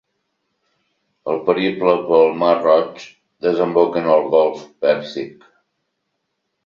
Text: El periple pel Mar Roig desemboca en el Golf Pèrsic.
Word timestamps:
El 1.33 1.41
periple 1.49 1.93
pel 2.07 2.33
Mar 2.43 2.55
Roig 2.63 3.05
desemboca 3.49 4.03
en 4.05 4.11
el 4.15 4.27
Golf 4.33 4.65
Pèrsic. 4.87 5.51